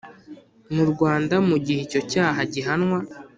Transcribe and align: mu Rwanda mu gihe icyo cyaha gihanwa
mu 0.75 0.83
Rwanda 0.91 1.35
mu 1.49 1.57
gihe 1.65 1.79
icyo 1.85 2.01
cyaha 2.11 2.39
gihanwa 2.53 2.99